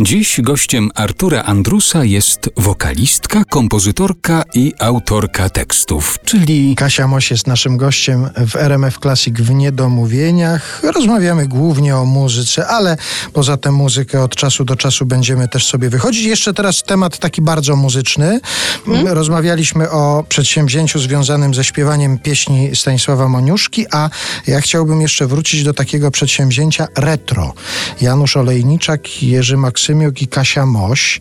Dziś 0.00 0.40
gościem 0.40 0.90
Artura 0.94 1.42
Andrusa 1.42 2.04
jest 2.04 2.50
wokalistka, 2.56 3.44
kompozytorka 3.44 4.42
i 4.54 4.72
autorka 4.78 5.50
tekstów, 5.50 6.18
czyli 6.24 6.74
Kasia 6.76 7.08
Moś 7.08 7.30
jest 7.30 7.46
naszym 7.46 7.76
gościem 7.76 8.30
w 8.46 8.56
RMF 8.56 8.98
Classic 8.98 9.40
w 9.40 9.50
Niedomówieniach. 9.50 10.82
Rozmawiamy 10.94 11.48
głównie 11.48 11.96
o 11.96 12.04
muzyce, 12.04 12.66
ale 12.66 12.96
poza 13.32 13.56
tę 13.56 13.72
muzykę 13.72 14.22
od 14.22 14.36
czasu 14.36 14.64
do 14.64 14.76
czasu 14.76 15.06
będziemy 15.06 15.48
też 15.48 15.66
sobie 15.66 15.90
wychodzić. 15.90 16.24
Jeszcze 16.24 16.54
teraz 16.54 16.82
temat 16.82 17.18
taki 17.18 17.42
bardzo 17.42 17.76
muzyczny. 17.76 18.40
Hmm? 18.86 19.08
Rozmawialiśmy 19.08 19.90
o 19.90 20.24
przedsięwzięciu 20.28 20.98
związanym 20.98 21.54
ze 21.54 21.64
śpiewaniem 21.64 22.18
pieśni 22.18 22.76
Stanisława 22.76 23.28
Moniuszki, 23.28 23.86
a 23.92 24.10
ja 24.46 24.60
chciałbym 24.60 25.00
jeszcze 25.00 25.26
wrócić 25.26 25.64
do 25.64 25.74
takiego 25.74 26.10
przedsięwzięcia 26.10 26.88
retro. 26.96 27.54
Janusz 28.00 28.36
Olejniczak, 28.36 29.22
Jerzy 29.22 29.56
Maksym 29.56 29.85
Maksymiuk 29.86 30.22
i 30.22 30.28
Kasia 30.28 30.66
Moś. 30.66 31.20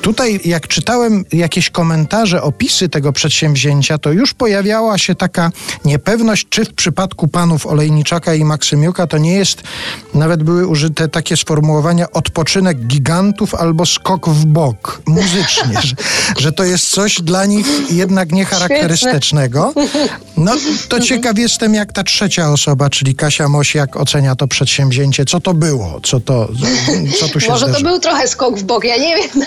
Tutaj, 0.00 0.40
jak 0.44 0.68
czytałem 0.68 1.24
jakieś 1.32 1.70
komentarze, 1.70 2.42
opisy 2.42 2.88
tego 2.88 3.12
przedsięwzięcia, 3.12 3.98
to 3.98 4.12
już 4.12 4.34
pojawiała 4.34 4.98
się 4.98 5.14
taka 5.14 5.50
niepewność, 5.84 6.46
czy 6.50 6.64
w 6.64 6.74
przypadku 6.74 7.28
panów 7.28 7.66
Olejniczaka 7.66 8.34
i 8.34 8.44
Maksymiuka 8.44 9.06
to 9.06 9.18
nie 9.18 9.34
jest, 9.34 9.62
nawet 10.14 10.42
były 10.42 10.66
użyte 10.66 11.08
takie 11.08 11.36
sformułowania, 11.36 12.10
odpoczynek 12.10 12.78
gigantów 12.86 13.54
albo 13.54 13.86
skok 13.86 14.28
w 14.28 14.44
bok 14.44 15.02
muzycznie, 15.06 15.80
że, 15.82 15.96
że 16.38 16.52
to 16.52 16.64
jest 16.64 16.88
coś 16.88 17.22
dla 17.22 17.46
nich 17.46 17.66
jednak 17.92 18.32
niecharakterystycznego. 18.32 19.74
No 20.38 20.52
to 20.88 21.00
ciekaw 21.00 21.38
jestem, 21.38 21.74
jak 21.74 21.92
ta 21.92 22.02
trzecia 22.04 22.52
osoba, 22.52 22.90
czyli 22.90 23.14
Kasia 23.14 23.48
Moś, 23.48 23.74
jak 23.74 23.96
ocenia 23.96 24.36
to 24.36 24.48
przedsięwzięcie, 24.48 25.24
co 25.24 25.40
to 25.40 25.54
było, 25.54 26.00
co 26.02 26.20
to, 26.20 26.48
co 27.20 27.28
tu 27.28 27.40
się 27.40 27.48
Może 27.48 27.66
zdarzyło? 27.66 27.90
to 27.90 27.90
był 27.90 28.00
trochę 28.00 28.28
skok 28.28 28.58
w 28.58 28.62
bok, 28.62 28.84
ja 28.84 28.96
nie 28.96 29.16
wiem. 29.16 29.44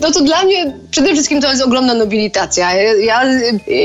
No 0.00 0.10
to 0.10 0.20
dla 0.20 0.42
mnie 0.42 0.72
przede 0.90 1.12
wszystkim 1.12 1.40
to 1.40 1.50
jest 1.50 1.62
ogromna 1.62 1.94
nobilitacja. 1.94 2.74
Ja 3.00 3.20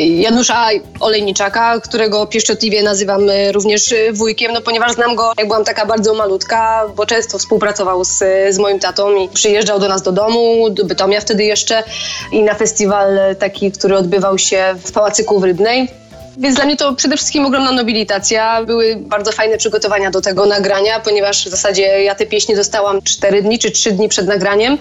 Janusza 0.05 0.67
Olejniczaka, 0.99 1.79
którego 1.79 2.25
pieszczotliwie 2.27 2.83
nazywam 2.83 3.21
również 3.53 3.93
wujkiem, 4.13 4.53
no 4.53 4.61
ponieważ 4.61 4.91
znam 4.93 5.15
go, 5.15 5.31
jak 5.37 5.47
byłam 5.47 5.63
taka 5.63 5.85
bardzo 5.85 6.13
malutka, 6.13 6.85
bo 6.95 7.05
często 7.05 7.37
współpracował 7.37 8.05
z, 8.05 8.23
z 8.49 8.57
moim 8.57 8.79
tatą 8.79 9.15
i 9.15 9.29
przyjeżdżał 9.29 9.79
do 9.79 9.87
nas 9.87 10.01
do 10.01 10.11
domu, 10.11 10.69
do 10.69 10.85
Bytomia 10.85 11.21
wtedy 11.21 11.43
jeszcze 11.43 11.83
i 12.31 12.43
na 12.43 12.53
festiwal 12.53 13.35
taki, 13.39 13.71
który 13.71 13.97
odbywał 13.97 14.37
się 14.37 14.75
w 14.85 14.91
Pałacyku 14.91 15.39
w 15.39 15.43
Rybnej 15.43 16.04
więc 16.37 16.55
dla 16.55 16.65
mnie 16.65 16.77
to 16.77 16.93
przede 16.93 17.15
wszystkim 17.17 17.45
ogromna 17.45 17.71
nobilitacja. 17.71 18.63
Były 18.63 18.95
bardzo 18.95 19.31
fajne 19.31 19.57
przygotowania 19.57 20.11
do 20.11 20.21
tego 20.21 20.45
nagrania, 20.45 20.99
ponieważ 20.99 21.45
w 21.45 21.49
zasadzie 21.49 22.03
ja 22.03 22.15
te 22.15 22.25
pieśni 22.25 22.55
dostałam 22.55 23.01
4 23.01 23.41
dni 23.41 23.59
czy 23.59 23.71
3 23.71 23.91
dni 23.91 24.09
przed 24.09 24.27
nagraniem, 24.27 24.77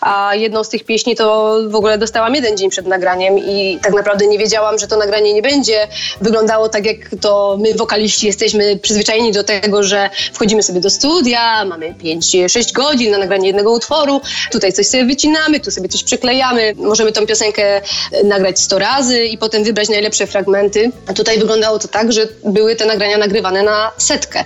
a 0.00 0.34
jedną 0.34 0.64
z 0.64 0.68
tych 0.68 0.84
pieśni 0.84 1.16
to 1.16 1.58
w 1.68 1.74
ogóle 1.74 1.98
dostałam 1.98 2.34
jeden 2.34 2.56
dzień 2.56 2.70
przed 2.70 2.86
nagraniem 2.86 3.38
i 3.38 3.78
tak 3.82 3.94
naprawdę 3.94 4.26
nie 4.26 4.38
wiedziałam, 4.38 4.78
że 4.78 4.86
to 4.86 4.96
nagranie 4.96 5.34
nie 5.34 5.42
będzie 5.42 5.88
wyglądało 6.20 6.68
tak, 6.68 6.86
jak 6.86 6.96
to 7.20 7.56
my 7.60 7.74
wokaliści 7.74 8.26
jesteśmy 8.26 8.76
przyzwyczajeni 8.76 9.32
do 9.32 9.44
tego, 9.44 9.82
że 9.82 10.10
wchodzimy 10.32 10.62
sobie 10.62 10.80
do 10.80 10.90
studia, 10.90 11.64
mamy 11.64 11.94
5-6 12.04 12.72
godzin 12.72 13.10
na 13.10 13.18
nagranie 13.18 13.46
jednego 13.46 13.72
utworu, 13.72 14.20
tutaj 14.52 14.72
coś 14.72 14.86
sobie 14.86 15.04
wycinamy, 15.04 15.60
tu 15.60 15.70
sobie 15.70 15.88
coś 15.88 16.04
przyklejamy, 16.04 16.74
możemy 16.76 17.12
tą 17.12 17.26
piosenkę 17.26 17.80
nagrać 18.24 18.60
100 18.60 18.78
razy 18.78 19.24
i 19.24 19.38
potem 19.38 19.64
wybrać 19.64 19.88
najlepsze 19.88 20.26
fragmenty. 20.26 20.92
A 21.06 21.12
tutaj 21.12 21.38
wyglądało 21.38 21.78
to 21.78 21.88
tak, 21.88 22.12
że 22.12 22.28
były 22.44 22.76
te 22.76 22.86
nagrania 22.86 23.18
nagrywane 23.18 23.62
na 23.62 23.92
setkę, 23.98 24.44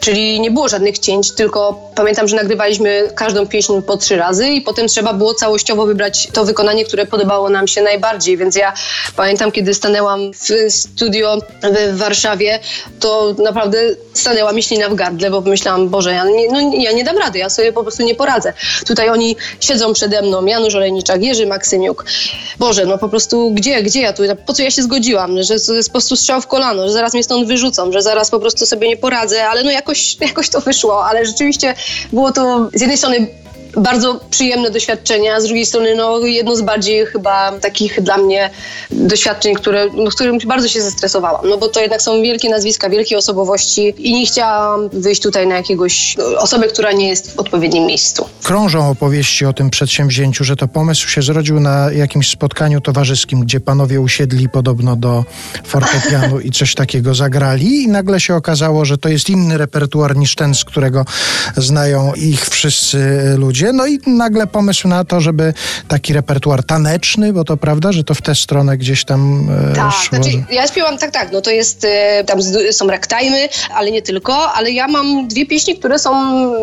czyli 0.00 0.40
nie 0.40 0.50
było 0.50 0.68
żadnych 0.68 0.98
cięć, 0.98 1.32
tylko 1.32 1.90
pamiętam, 1.94 2.28
że 2.28 2.36
nagrywaliśmy 2.36 3.10
każdą 3.14 3.46
pieśń 3.46 3.82
po 3.82 3.96
trzy 3.96 4.16
razy 4.16 4.48
i 4.48 4.60
potem 4.60 4.88
trzeba 4.88 5.12
było 5.12 5.34
całościowo 5.34 5.86
wybrać 5.86 6.28
to 6.32 6.44
wykonanie, 6.44 6.84
które 6.84 7.06
podobało 7.06 7.50
nam 7.50 7.68
się 7.68 7.82
najbardziej, 7.82 8.36
więc 8.36 8.56
ja 8.56 8.72
pamiętam, 9.16 9.52
kiedy 9.52 9.74
stanęłam 9.74 10.20
w 10.32 10.72
studio 10.72 11.38
w 11.92 11.96
Warszawie, 11.96 12.60
to 13.00 13.34
naprawdę 13.38 13.78
stanęła 14.14 14.52
mi 14.52 14.62
ślina 14.62 14.88
w 14.88 14.94
gardle, 14.94 15.30
bo 15.30 15.42
pomyślałam, 15.42 15.88
Boże, 15.88 16.12
ja 16.12 16.24
nie, 16.24 16.48
no, 16.48 16.72
ja 16.74 16.92
nie 16.92 17.04
dam 17.04 17.18
rady, 17.18 17.38
ja 17.38 17.50
sobie 17.50 17.72
po 17.72 17.82
prostu 17.82 18.02
nie 18.02 18.14
poradzę. 18.14 18.52
Tutaj 18.86 19.10
oni 19.10 19.36
siedzą 19.60 19.92
przede 19.92 20.22
mną, 20.22 20.46
Janusz 20.46 20.74
Olejniczak, 20.74 21.22
Jerzy 21.22 21.46
Maksymiuk. 21.46 22.04
Boże, 22.58 22.86
no 22.86 22.98
po 22.98 23.08
prostu 23.08 23.50
gdzie, 23.50 23.82
gdzie 23.82 24.00
ja 24.00 24.12
tu, 24.12 24.22
po 24.46 24.52
co 24.52 24.62
ja 24.62 24.70
się 24.70 24.82
zgodziłam, 24.82 25.42
że 25.42 25.58
jest 25.88 25.92
po 25.92 25.98
prostu 25.98 26.16
strzał 26.16 26.40
w 26.40 26.46
kolano, 26.46 26.86
że 26.86 26.92
zaraz 26.92 27.14
mnie 27.14 27.22
stąd 27.22 27.48
wyrzucą, 27.48 27.92
że 27.92 28.02
zaraz 28.02 28.30
po 28.30 28.40
prostu 28.40 28.66
sobie 28.66 28.88
nie 28.88 28.96
poradzę, 28.96 29.48
ale 29.48 29.64
no 29.64 29.70
jakoś, 29.70 30.16
jakoś 30.28 30.48
to 30.48 30.60
wyszło, 30.60 31.04
ale 31.04 31.26
rzeczywiście 31.26 31.74
było 32.12 32.32
to 32.32 32.68
z 32.74 32.80
jednej 32.80 32.98
strony 32.98 33.26
bardzo 33.80 34.20
przyjemne 34.30 34.70
doświadczenia, 34.70 35.34
a 35.34 35.40
z 35.40 35.44
drugiej 35.44 35.66
strony 35.66 35.94
no, 35.94 36.18
jedno 36.18 36.56
z 36.56 36.62
bardziej 36.62 37.06
chyba 37.06 37.52
takich 37.52 38.02
dla 38.02 38.18
mnie 38.18 38.50
doświadczeń, 38.90 39.54
które, 39.54 39.86
no, 39.94 40.10
którym 40.10 40.38
bardzo 40.46 40.68
się 40.68 40.82
zestresowałam, 40.82 41.48
no 41.48 41.58
bo 41.58 41.68
to 41.68 41.80
jednak 41.80 42.02
są 42.02 42.22
wielkie 42.22 42.50
nazwiska, 42.50 42.90
wielkie 42.90 43.18
osobowości 43.18 43.94
i 43.98 44.12
nie 44.12 44.26
chciałam 44.26 44.88
wyjść 44.88 45.22
tutaj 45.22 45.46
na 45.46 45.56
jakiegoś 45.56 46.16
no, 46.18 46.24
osobę, 46.38 46.68
która 46.68 46.92
nie 46.92 47.08
jest 47.08 47.34
w 47.34 47.38
odpowiednim 47.38 47.86
miejscu. 47.86 48.28
Krążą 48.42 48.90
opowieści 48.90 49.44
o 49.44 49.52
tym 49.52 49.70
przedsięwzięciu, 49.70 50.44
że 50.44 50.56
to 50.56 50.68
pomysł 50.68 51.08
się 51.08 51.22
zrodził 51.22 51.60
na 51.60 51.92
jakimś 51.92 52.30
spotkaniu 52.30 52.80
towarzyskim, 52.80 53.40
gdzie 53.40 53.60
panowie 53.60 54.00
usiedli 54.00 54.48
podobno 54.48 54.96
do 54.96 55.24
fortepianu 55.64 56.40
i 56.40 56.50
coś 56.50 56.74
takiego 56.74 57.14
zagrali 57.14 57.82
i 57.82 57.88
nagle 57.88 58.20
się 58.20 58.34
okazało, 58.34 58.84
że 58.84 58.98
to 58.98 59.08
jest 59.08 59.30
inny 59.30 59.58
repertuar 59.58 60.16
niż 60.16 60.34
ten, 60.34 60.54
z 60.54 60.64
którego 60.64 61.04
znają 61.56 62.12
ich 62.14 62.48
wszyscy 62.48 62.98
ludzie 63.36 63.67
no 63.72 63.86
i 63.86 63.98
nagle 64.06 64.46
pomysł 64.46 64.88
na 64.88 65.04
to, 65.04 65.20
żeby 65.20 65.54
taki 65.88 66.12
repertuar 66.12 66.64
taneczny, 66.64 67.32
bo 67.32 67.44
to 67.44 67.56
prawda, 67.56 67.92
że 67.92 68.04
to 68.04 68.14
w 68.14 68.22
tę 68.22 68.34
stronę 68.34 68.78
gdzieś 68.78 69.04
tam 69.04 69.48
e, 69.70 69.76
tak, 69.76 69.92
szło. 69.92 70.18
Znaczy, 70.18 70.44
ja 70.50 70.66
śpiewam 70.66 70.98
tak, 70.98 71.10
tak, 71.10 71.32
no 71.32 71.40
to 71.40 71.50
jest, 71.50 71.84
e, 71.84 72.24
tam 72.24 72.42
są 72.72 72.86
ragtime'y, 72.86 73.48
ale 73.74 73.90
nie 73.90 74.02
tylko, 74.02 74.52
ale 74.52 74.70
ja 74.70 74.88
mam 74.88 75.28
dwie 75.28 75.46
pieśni, 75.46 75.78
które 75.78 75.98
są 75.98 76.12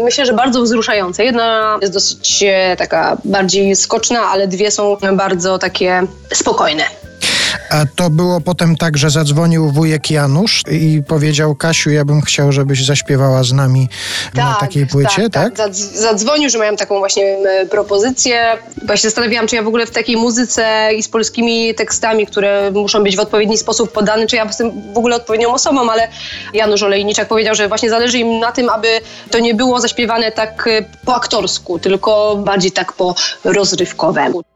myślę, 0.04 0.26
że 0.26 0.34
bardzo 0.34 0.62
wzruszające. 0.62 1.26
Jedna 1.26 1.78
jest 1.82 1.94
dosyć 1.94 2.44
e, 2.48 2.76
taka 2.78 3.18
bardziej 3.26 3.76
skoczna, 3.76 4.22
ale 4.22 4.48
dwie 4.48 4.72
są 4.72 4.98
bardzo 5.14 5.58
takie 5.58 6.08
spokojne. 6.34 7.05
A 7.70 7.86
to 7.96 8.10
było 8.10 8.42
potem 8.42 8.78
tak, 8.78 8.98
że 8.98 9.10
zadzwonił 9.10 9.72
wujek 9.72 10.12
Janusz 10.12 10.64
i 10.72 11.04
powiedział: 11.08 11.56
Kasiu, 11.56 11.90
ja 11.90 12.06
bym 12.06 12.22
chciał, 12.22 12.52
żebyś 12.52 12.86
zaśpiewała 12.86 13.44
z 13.44 13.52
nami 13.54 13.90
tak, 14.26 14.46
na 14.46 14.56
takiej 14.56 14.88
płycie, 14.88 15.30
tak? 15.30 15.56
tak? 15.56 15.76
Zadzwonił, 15.76 16.50
że 16.50 16.58
miałem 16.58 16.78
taką 16.78 17.00
właśnie 17.00 17.38
propozycję. 17.70 18.58
Bo 18.88 18.96
się 18.96 19.02
zastanawiałam, 19.02 19.48
czy 19.48 19.56
ja 19.56 19.64
w 19.64 19.68
ogóle 19.68 19.86
w 19.86 19.92
takiej 19.92 20.18
muzyce 20.18 20.90
i 20.98 21.04
z 21.04 21.10
polskimi 21.10 21.76
tekstami, 21.76 22.28
które 22.28 22.72
muszą 22.72 23.04
być 23.04 23.18
w 23.18 23.20
odpowiedni 23.20 23.58
sposób 23.58 23.92
podane, 23.92 24.28
czy 24.28 24.36
ja 24.36 24.46
jestem 24.46 24.94
w 24.94 24.98
ogóle 24.98 25.16
odpowiednią 25.16 25.54
osobą, 25.54 25.92
ale 25.92 26.08
Janusz 26.54 26.84
Olejniczak 26.84 27.28
powiedział, 27.28 27.56
że 27.56 27.68
właśnie 27.68 27.90
zależy 27.90 28.18
im 28.18 28.40
na 28.40 28.52
tym, 28.52 28.70
aby 28.70 28.88
to 29.32 29.40
nie 29.40 29.54
było 29.54 29.80
zaśpiewane 29.80 30.32
tak 30.32 30.68
e, 30.68 30.86
po 31.06 31.16
aktorsku, 31.16 31.80
tylko 31.80 32.36
bardziej 32.36 32.72
tak 32.72 32.94
po 32.94 33.16
rozrywkowemu. 33.44 34.55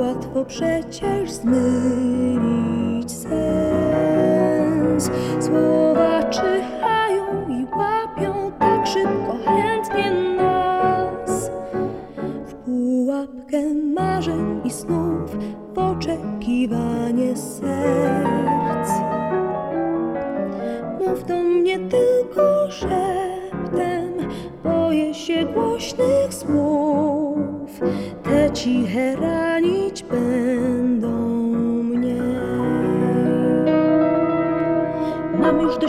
Łatwo 0.00 0.44
przecież 0.44 1.30
zmylić 1.30 3.12
sens. 3.12 5.10
Słowa 5.40 6.22
czyhają 6.22 7.24
i 7.48 7.64
łapią 7.64 8.52
tak 8.58 8.86
szybko, 8.86 9.36
chętnie 9.44 10.12
nas 10.36 11.50
w 12.46 12.54
pułapkę 12.54 13.74
marzeń 13.94 14.60
i 14.64 14.70
snów, 14.70 15.36
w 15.74 15.78
oczekiwanie 15.78 17.36
serc. 17.36 18.90
Mów 21.00 21.26
do 21.26 21.42
mnie 21.42 21.78
tylko 21.78 22.70
szeptem, 22.70 24.12
boję 24.64 25.14
się 25.14 25.44
głośnych 25.44 26.34
słów, 26.34 27.80
te 28.22 28.50
ciche 28.50 29.16
ranić 29.16 29.39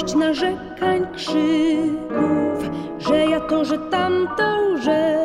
dość 0.01 0.15
narzekań, 0.15 1.07
krzyków, 1.13 2.69
że 2.99 3.25
ja 3.25 3.39
to, 3.39 3.65
że 3.65 3.77
tamto, 3.77 4.77
że, 4.77 5.17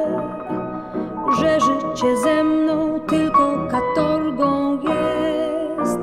że 1.41 1.61
życie 1.61 2.17
ze 2.17 2.45
mną 2.45 3.01
tylko 3.01 3.69
katorgą 3.71 4.79
jest. 4.83 6.01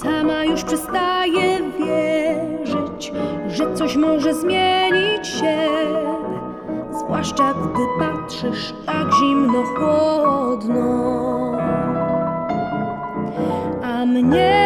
Sama 0.00 0.44
już 0.44 0.64
przestaję 0.64 1.58
wierzyć, 1.78 3.12
że 3.48 3.74
coś 3.74 3.96
może 3.96 4.34
zmienić 4.34 5.26
się 5.26 5.68
zwłaszcza 6.92 7.54
gdy 7.54 7.82
patrzysz 7.98 8.74
tak 8.86 9.06
zimno, 9.20 9.62
chłodno. 9.62 10.88
A 13.82 14.06
mnie 14.06 14.57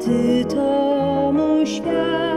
ty 0.00 0.44
to 0.44 1.32
świat 1.66 2.29